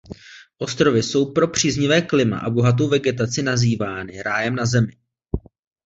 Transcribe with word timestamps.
Ostrovy 0.57 1.03
jsou 1.03 1.31
pro 1.31 1.47
příznivé 1.47 2.01
klima 2.01 2.39
a 2.39 2.49
bohatou 2.49 2.89
vegetaci 2.89 3.43
nazývány 3.43 4.21
„rájem 4.21 4.55
na 4.55 4.65
zemi“. 4.65 4.93